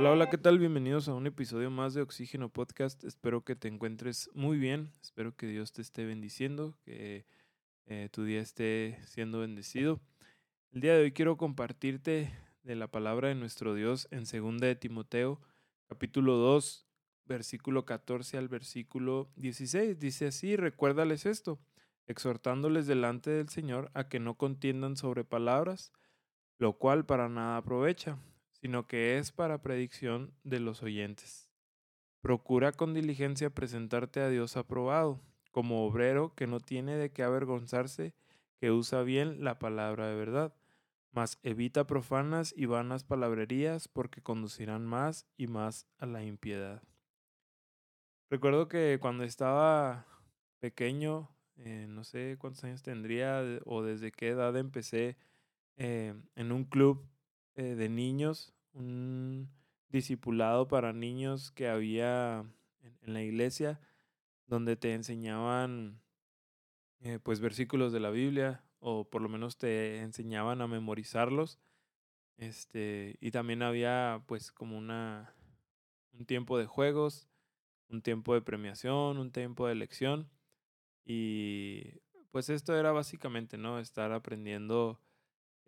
[0.00, 0.60] Hola, hola, ¿qué tal?
[0.60, 3.02] Bienvenidos a un episodio más de Oxígeno Podcast.
[3.02, 7.26] Espero que te encuentres muy bien, espero que Dios te esté bendiciendo, que
[7.86, 9.98] eh, tu día esté siendo bendecido.
[10.70, 12.32] El día de hoy quiero compartirte
[12.62, 15.40] de la palabra de nuestro Dios en 2 de Timoteo,
[15.88, 16.86] capítulo 2,
[17.24, 19.98] versículo 14 al versículo 16.
[19.98, 21.58] Dice así, recuérdales esto,
[22.06, 25.92] exhortándoles delante del Señor a que no contiendan sobre palabras,
[26.58, 28.16] lo cual para nada aprovecha
[28.60, 31.50] sino que es para predicción de los oyentes.
[32.20, 38.14] Procura con diligencia presentarte a Dios aprobado, como obrero que no tiene de qué avergonzarse,
[38.60, 40.54] que usa bien la palabra de verdad,
[41.12, 46.82] mas evita profanas y vanas palabrerías porque conducirán más y más a la impiedad.
[48.30, 50.06] Recuerdo que cuando estaba
[50.58, 55.16] pequeño, eh, no sé cuántos años tendría o desde qué edad empecé
[55.76, 57.08] eh, en un club
[57.58, 59.50] eh, de niños, un
[59.88, 62.44] discipulado para niños que había
[63.02, 63.80] en, la iglesia,
[64.46, 66.00] donde te enseñaban
[67.00, 71.58] eh, pues versículos de la Biblia, o por lo menos te enseñaban a memorizarlos.
[72.36, 75.34] Este, y también había pues como una
[76.12, 77.28] un tiempo de juegos,
[77.88, 80.30] un tiempo de premiación, un tiempo de lección.
[81.04, 83.80] Y pues esto era básicamente, ¿no?
[83.80, 85.00] Estar aprendiendo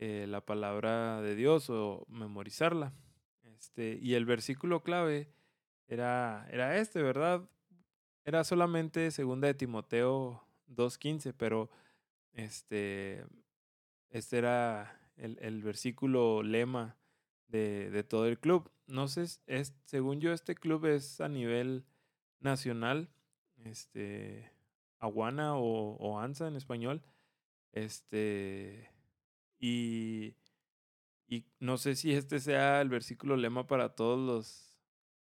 [0.02, 2.94] eh, la palabra de Dios o memorizarla.
[3.42, 5.28] Este, y el versículo clave
[5.88, 7.46] era, era este, ¿verdad?
[8.24, 11.68] Era solamente segunda de Timoteo 2.15, pero
[12.32, 13.26] este,
[14.08, 16.96] este era el, el versículo lema
[17.48, 18.70] de, de, todo el club.
[18.86, 21.84] No sé, es, según yo, este club es a nivel
[22.38, 23.10] nacional,
[23.64, 24.50] este,
[24.98, 27.02] Aguana o, o ANSA en español.
[27.72, 28.89] Este,
[29.60, 30.34] y,
[31.28, 34.78] y no sé si este sea el versículo lema para todos los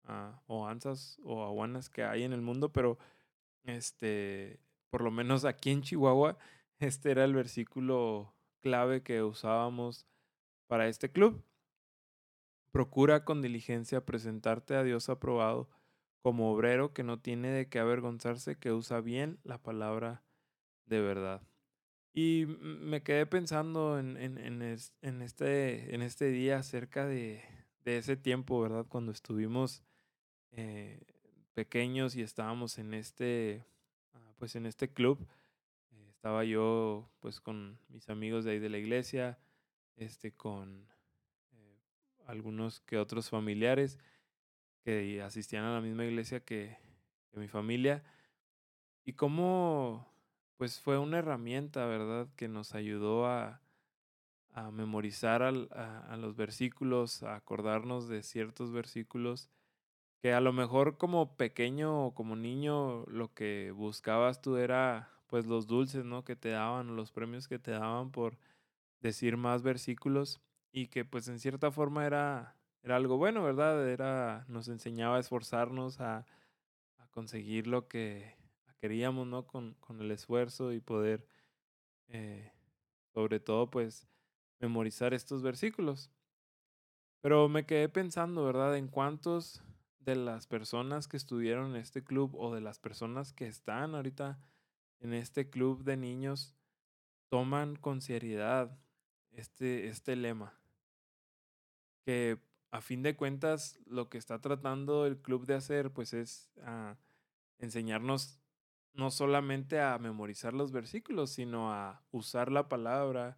[0.08, 2.98] uh, o aguanas que hay en el mundo, pero
[3.64, 6.38] este, por lo menos aquí en Chihuahua,
[6.80, 10.05] este era el versículo clave que usábamos
[10.67, 11.44] para este club.
[12.71, 15.70] Procura con diligencia presentarte a Dios aprobado
[16.21, 20.23] como obrero que no tiene de qué avergonzarse, que usa bien la palabra
[20.86, 21.42] de verdad.
[22.20, 27.44] Y me quedé pensando en, en, en, este, en este día acerca de,
[27.86, 28.88] de ese tiempo, ¿verdad?
[28.89, 29.83] Cuando estuvimos
[30.50, 31.00] eh,
[31.54, 33.64] pequeños y estábamos en este,
[34.16, 35.20] ah, pues en este club.
[35.92, 39.38] Eh, estaba yo pues con mis amigos de ahí de la iglesia,
[39.95, 40.88] este, con
[41.52, 41.77] eh,
[42.26, 44.00] algunos que otros familiares
[44.83, 46.80] que asistían a la misma iglesia que,
[47.32, 48.04] que mi familia.
[49.06, 50.17] Y cómo
[50.58, 53.62] pues fue una herramienta, ¿verdad?, que nos ayudó a,
[54.52, 59.50] a memorizar al, a, los versículos, a acordarnos de ciertos versículos,
[60.20, 65.45] que a lo mejor como pequeño o como niño lo que buscabas tú era pues
[65.45, 68.38] los dulces, ¿no?, que te daban, los premios que te daban por
[69.02, 70.42] decir más versículos
[70.72, 73.88] y que pues en cierta forma era, era algo bueno, ¿verdad?
[73.89, 76.26] Era, nos enseñaba a esforzarnos a,
[76.98, 78.36] a conseguir lo que
[78.77, 79.45] queríamos, ¿no?
[79.45, 81.27] Con, con el esfuerzo y poder,
[82.08, 82.52] eh,
[83.14, 84.08] sobre todo, pues,
[84.60, 86.11] memorizar estos versículos.
[87.21, 88.77] Pero me quedé pensando, ¿verdad?
[88.77, 89.64] En cuántos
[89.99, 94.39] de las personas que estuvieron en este club o de las personas que están ahorita
[94.99, 96.55] en este club de niños
[97.30, 98.80] toman con seriedad
[99.32, 100.54] este, este lema.
[102.05, 102.39] Que
[102.71, 106.95] a fin de cuentas lo que está tratando el club de hacer pues es ah,
[107.59, 108.39] enseñarnos
[108.97, 113.37] no solamente a memorizar los versículos, sino a usar la palabra,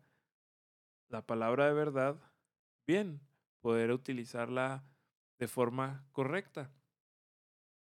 [1.10, 2.16] la palabra de verdad,
[2.88, 3.20] bien,
[3.60, 4.86] poder utilizarla
[5.38, 6.72] de forma correcta.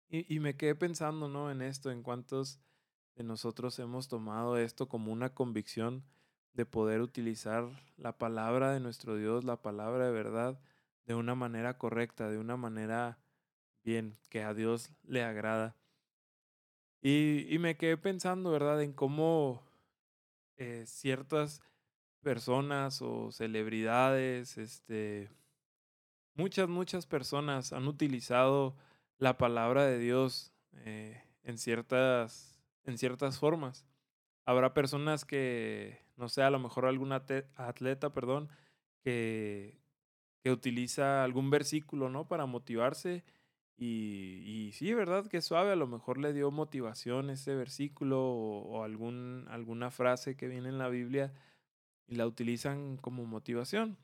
[0.08, 1.52] Y, y me quedé pensando, ¿no?
[1.52, 2.62] En esto, en cuántos
[3.16, 6.06] de nosotros hemos tomado esto como una convicción
[6.54, 7.68] de poder utilizar
[7.98, 10.58] la palabra de nuestro Dios, la palabra de verdad,
[11.06, 13.20] de una manera correcta, de una manera
[13.84, 15.76] bien, que a Dios le agrada.
[17.10, 19.64] Y, me quedé pensando, ¿verdad?, en cómo
[20.58, 21.62] eh, ciertas
[22.22, 25.30] personas o celebridades, este,
[26.34, 28.76] muchas, muchas personas han utilizado
[29.20, 30.52] la palabra de Dios
[30.84, 33.86] eh, en, ciertas, en ciertas formas.
[34.44, 38.50] Habrá personas que, no sé, a lo mejor algún atleta, perdón,
[39.02, 39.80] que,
[40.44, 42.28] que utiliza algún versículo, ¿no?
[42.28, 43.24] Para motivarse
[43.80, 45.28] y, sí, ¿verdad?
[45.28, 50.48] Que suave, a lo mejor le dio motivación ese versículo o, algún, alguna frase que
[50.48, 51.32] viene en la Biblia
[52.08, 53.98] y la utilizan como motivación.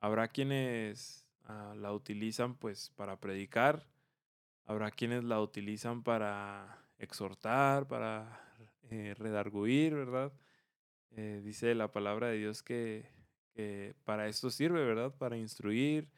[0.00, 3.86] Habrá quienes ah, la utilizan pues para predicar,
[4.64, 8.40] habrá quienes la utilizan para exhortar, para
[8.90, 10.32] eh, redarguir, ¿verdad?
[11.12, 13.06] Eh, dice la palabra de Dios que,
[13.54, 15.14] que, para esto sirve, ¿verdad?
[15.16, 16.08] Para instruir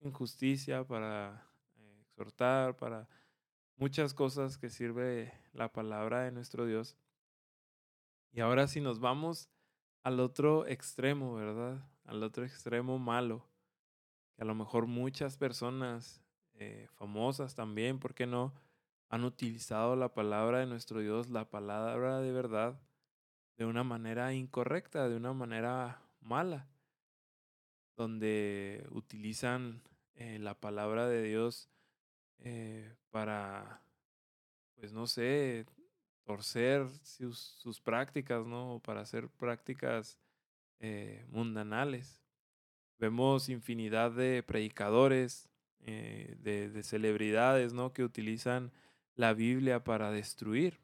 [0.00, 1.45] en justicia, para
[2.16, 3.06] exhortar, para
[3.76, 6.96] muchas cosas que sirve la palabra de nuestro Dios.
[8.32, 9.50] Y ahora si nos vamos
[10.02, 11.86] al otro extremo, ¿verdad?
[12.04, 13.46] Al otro extremo malo,
[14.34, 16.22] que a lo mejor muchas personas
[16.54, 18.54] eh, famosas también, ¿por qué no?
[19.10, 22.80] Han utilizado la palabra de nuestro Dios, la palabra de verdad,
[23.58, 26.66] de una manera incorrecta, de una manera mala,
[27.94, 29.82] donde utilizan
[30.14, 31.68] eh, la palabra de Dios
[32.40, 33.82] eh, para,
[34.74, 35.66] pues no sé,
[36.24, 38.80] torcer sus, sus prácticas, ¿no?
[38.84, 40.18] Para hacer prácticas
[40.80, 42.22] eh, mundanales.
[42.98, 45.48] Vemos infinidad de predicadores,
[45.80, 47.92] eh, de, de, celebridades, ¿no?
[47.92, 48.72] Que utilizan
[49.14, 50.80] la Biblia para destruir.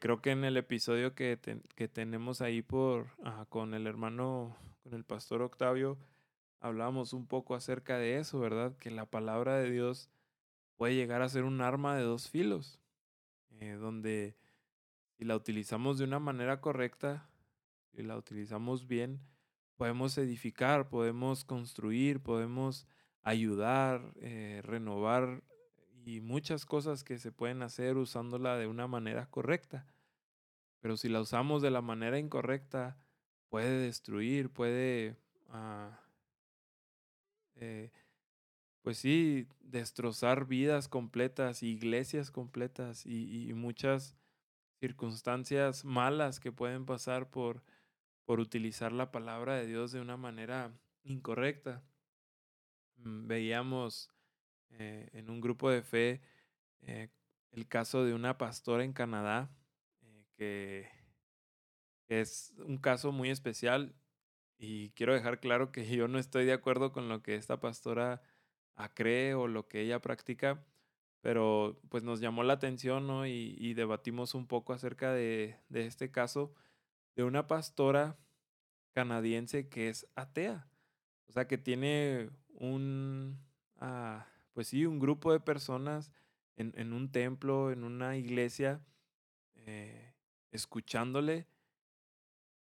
[0.00, 1.38] Creo que en el episodio que,
[1.76, 3.10] que tenemos ahí por,
[3.48, 5.96] con el hermano, con el pastor Octavio,
[6.60, 8.76] hablamos un poco acerca de eso, ¿verdad?
[8.76, 10.10] Que la palabra de Dios
[10.76, 12.80] puede llegar a ser un arma de dos filos
[13.60, 14.36] eh, donde
[15.16, 17.28] si la utilizamos de una manera correcta,
[17.92, 19.20] si la utilizamos bien,
[19.76, 22.86] podemos edificar, podemos construir, podemos
[23.22, 25.42] ayudar, eh, renovar
[26.04, 29.86] y muchas cosas que se pueden hacer usándola de una manera correcta.
[30.80, 32.96] Pero si la usamos de la manera incorrecta,
[33.48, 35.16] puede destruir, puede,
[35.48, 36.00] ah,
[37.58, 37.90] eh,
[38.82, 44.16] pues sí, destrozar vidas completas, iglesias completas y, muchas
[44.80, 47.62] circunstancias malas que pueden pasar por,
[48.24, 50.72] por utilizar la palabra de Dios de una manera
[51.02, 51.82] incorrecta.
[52.96, 54.10] Mm, veíamos
[54.70, 56.22] eh, en un grupo de fe
[56.82, 57.10] eh,
[57.50, 59.50] el caso de una pastora en Canadá
[60.36, 60.88] que
[62.08, 63.94] es un caso muy especial
[64.58, 68.22] y quiero dejar claro que yo no estoy de acuerdo con lo que esta pastora
[68.74, 70.64] a cree o lo que ella practica,
[71.20, 73.26] pero pues nos llamó la atención ¿no?
[73.26, 76.54] y, debatimos un poco acerca de, este caso
[77.16, 78.18] de una pastora
[78.92, 80.68] canadiense que es atea,
[81.28, 83.38] o sea que tiene un,
[83.76, 86.12] ah, pues sí, un grupo de personas
[86.56, 88.80] en, en un templo, en una iglesia,
[89.54, 90.14] eh,
[90.50, 91.46] escuchándole,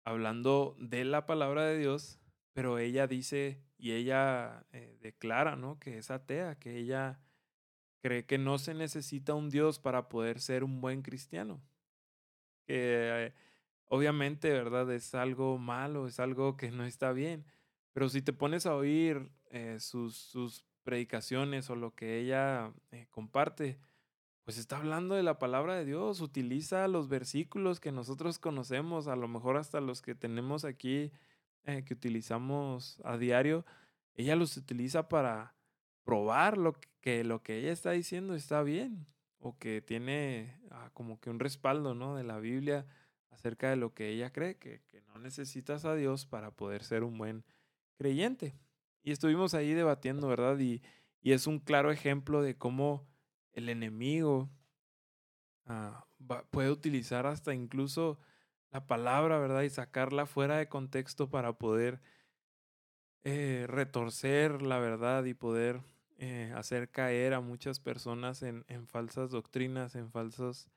[0.04, 2.20] hablando de la palabra de Dios,
[2.54, 5.80] pero ella dice y ella eh, declara, ¿no?
[5.80, 7.20] Que es atea, que ella
[8.02, 11.62] cree que no se necesita un Dios para poder ser un buen cristiano.
[12.66, 13.34] Que eh,
[13.86, 14.92] obviamente, ¿verdad?
[14.92, 17.46] Es algo malo, es algo que no está bien.
[17.94, 22.74] Pero si te pones a oír eh, sus, sus predicaciones o lo que ella
[23.10, 23.80] comparte,
[24.44, 29.16] pues está hablando de la palabra de Dios, utiliza los versículos que nosotros conocemos, a
[29.16, 31.12] lo mejor hasta los que tenemos aquí
[31.66, 33.66] eh, que utilizamos a diario,
[34.16, 35.56] ella los utiliza para
[36.04, 39.06] probar lo que, lo que ella está diciendo está bien
[39.40, 42.16] o que tiene ah, como que un respaldo ¿no?
[42.16, 42.86] de la Biblia
[43.30, 47.04] acerca de lo que ella cree, que, que no necesitas a Dios para poder ser
[47.04, 47.44] un buen
[47.96, 48.56] creyente.
[49.04, 50.60] Y estuvimos ahí debatiendo, ¿verdad?
[50.60, 50.82] Y,
[51.22, 53.08] y es un claro ejemplo de cómo
[53.54, 54.50] el enemigo
[55.66, 56.06] ah,
[56.50, 58.20] puede utilizar hasta incluso
[58.72, 59.64] la palabra, ¿verdad?
[59.64, 62.02] Y sacarla fuera de contexto para poder
[63.24, 65.82] eh, retorcer la verdad y poder
[66.18, 70.70] eh, hacer caer a muchas personas en, falsas doctrinas, en falsas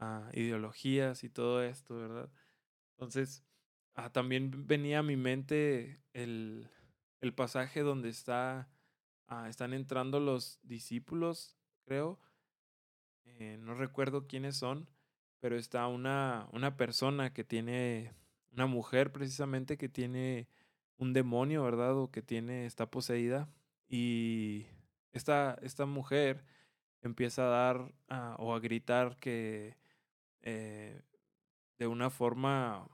[0.00, 2.30] uh, ideologías y todo esto, ¿verdad?
[2.92, 3.44] Entonces,
[3.96, 6.70] uh, también venía a mi mente el,
[7.20, 8.68] el pasaje donde está,
[9.48, 11.55] están entrando los discípulos,
[11.86, 12.18] creo.
[13.24, 14.88] Eh, no recuerdo quiénes son,
[15.40, 18.12] pero está una, una persona que tiene,
[18.52, 20.48] una mujer precisamente que tiene
[20.98, 21.96] un demonio, ¿verdad?
[21.96, 23.48] O que tiene, está poseída.
[23.88, 24.66] Y
[25.12, 26.44] esta, esta mujer
[27.02, 29.76] empieza a dar uh, o a gritar que
[30.42, 31.02] eh,
[31.78, 32.88] de una forma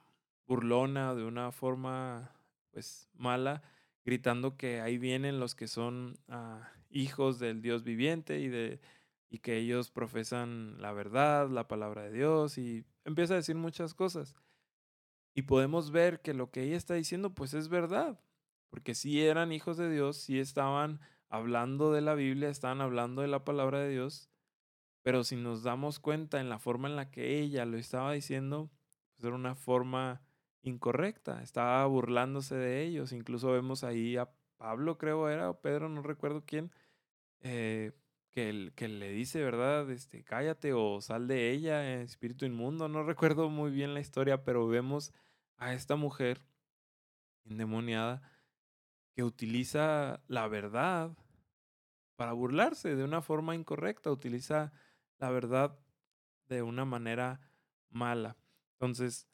[0.46, 2.32] burlona, de una forma
[2.72, 3.62] pues mala,
[4.04, 8.80] gritando que ahí vienen los que son uh, hijos del Dios viviente y de
[9.32, 13.94] y que ellos profesan la verdad, la palabra de Dios y empieza a decir muchas
[13.94, 14.36] cosas.
[15.34, 18.20] Y podemos ver que lo que ella está diciendo pues es verdad,
[18.68, 23.28] porque si eran hijos de Dios, si estaban hablando de la Biblia, estaban hablando de
[23.28, 24.28] la palabra de Dios,
[25.00, 28.70] pero si nos damos cuenta en la forma en la que ella lo estaba diciendo,
[29.14, 30.20] pues era una forma
[30.60, 34.30] incorrecta, estaba burlándose de ellos, incluso vemos ahí a
[34.62, 36.70] Pablo creo era, o Pedro, no recuerdo quién,
[37.40, 37.90] eh,
[38.30, 39.90] que, que, le dice, ¿verdad?
[39.90, 42.88] Este, cállate o sal de ella, espíritu inmundo.
[42.88, 45.12] No recuerdo muy bien la historia, pero vemos
[45.56, 46.46] a esta mujer
[47.44, 48.22] endemoniada
[49.16, 51.10] que utiliza la verdad
[52.14, 54.72] para burlarse de una forma incorrecta, utiliza
[55.18, 55.76] la verdad
[56.46, 57.40] de una manera
[57.90, 58.36] mala.
[58.74, 59.26] Entonces,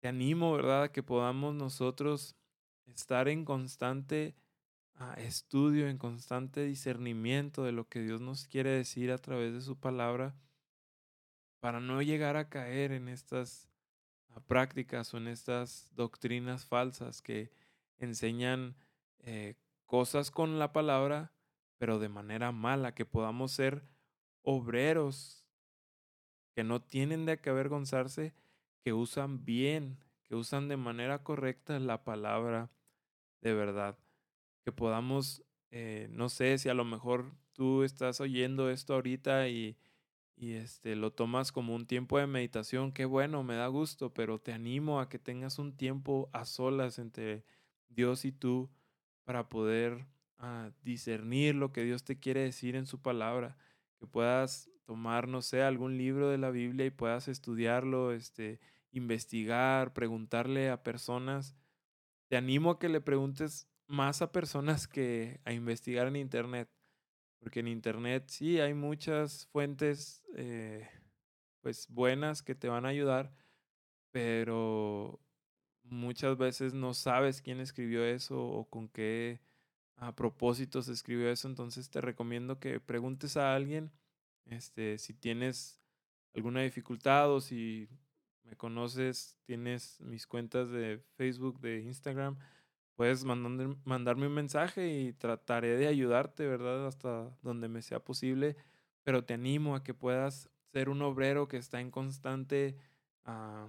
[0.00, 2.34] te animo, ¿verdad?, a que podamos nosotros
[2.94, 4.34] estar en constante
[4.94, 9.60] ah, estudio, en constante discernimiento de lo que Dios nos quiere decir a través de
[9.60, 10.34] su palabra,
[11.60, 13.68] para no llegar a caer en estas
[14.30, 17.50] ah, prácticas o en estas doctrinas falsas que
[17.98, 18.76] enseñan
[19.20, 21.32] eh, cosas con la palabra,
[21.78, 23.82] pero de manera mala, que podamos ser
[24.42, 25.44] obreros
[26.54, 28.34] que no tienen de qué avergonzarse,
[28.80, 32.70] que usan bien, que usan de manera correcta la palabra
[33.40, 33.98] de verdad.
[34.64, 39.76] Que podamos, eh, no sé si a lo mejor tú estás oyendo esto ahorita y,
[40.36, 44.38] y este, lo tomas como un tiempo de meditación, qué bueno, me da gusto, pero
[44.38, 47.44] te animo a que tengas un tiempo a solas entre
[47.88, 48.70] Dios y tú
[49.24, 50.06] para poder
[50.38, 53.56] ah, discernir lo que Dios te quiere decir en su palabra,
[53.98, 58.60] que puedas tomar, no sé, algún libro de la Biblia y puedas estudiarlo, este,
[58.92, 61.54] investigar, preguntarle a personas.
[62.28, 66.68] Te animo a que le preguntes más a personas que a investigar en Internet,
[67.38, 70.88] porque en Internet sí hay muchas fuentes eh,
[71.62, 73.32] pues buenas que te van a ayudar,
[74.10, 75.20] pero
[75.82, 79.40] muchas veces no sabes quién escribió eso o con qué
[79.96, 83.90] a propósito se escribió eso, entonces te recomiendo que preguntes a alguien
[84.44, 85.80] este, si tienes
[86.34, 87.88] alguna dificultad o si
[88.48, 92.38] me conoces, tienes mis cuentas de Facebook, de Instagram,
[92.94, 96.86] puedes mandarme un mensaje y trataré de ayudarte, ¿verdad?
[96.86, 98.56] Hasta donde me sea posible,
[99.04, 102.76] pero te animo a que puedas ser un obrero que está en constante
[103.24, 103.68] ah,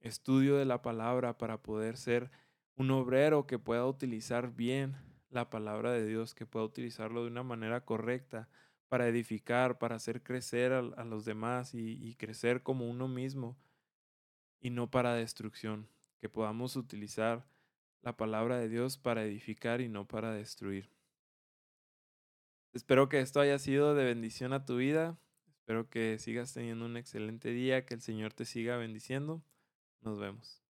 [0.00, 2.30] estudio de la palabra para poder ser
[2.76, 4.96] un obrero que pueda utilizar bien
[5.30, 8.48] la palabra de Dios, que pueda utilizarlo de una manera correcta
[8.88, 13.56] para edificar, para hacer crecer a, los demás y, crecer como uno mismo
[14.60, 15.88] y no para destrucción,
[16.20, 17.46] que podamos utilizar
[18.02, 20.90] la palabra de Dios para edificar y no para destruir.
[22.72, 25.18] Espero que esto haya sido de bendición a tu vida.
[25.48, 29.42] Espero que sigas teniendo un excelente día, que el Señor te siga bendiciendo.
[30.02, 30.65] Nos vemos.